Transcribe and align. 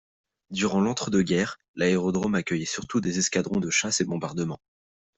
Durant 0.49 0.81
l’entre-deux 0.81 1.21
guerres, 1.21 1.59
l’aérodrome 1.75 2.33
accueillait 2.33 2.65
surtout 2.65 3.01
des 3.01 3.19
escadrons 3.19 3.59
de 3.59 3.69
chasse 3.69 4.01
et 4.01 4.05
bombardement. 4.05 4.59